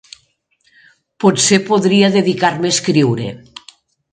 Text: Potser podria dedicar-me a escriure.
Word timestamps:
Potser 1.23 1.59
podria 1.67 2.11
dedicar-me 2.17 2.73
a 2.73 2.77
escriure. 2.77 3.29